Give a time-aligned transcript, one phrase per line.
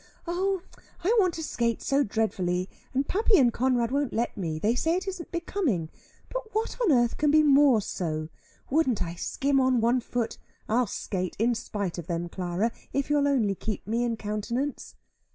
[0.25, 0.63] "Oh
[1.03, 2.67] I want to skate, so dreadfully.
[2.91, 4.57] And Pappy and Conrad won't let me.
[4.57, 5.91] They say it isn't becoming.
[6.27, 8.29] But what on earth can be more so?
[8.71, 10.39] Wouldn't I skim on one foot?
[10.67, 14.95] I'll skate, in spite of them, Clara, if you'll only keep me in countenance."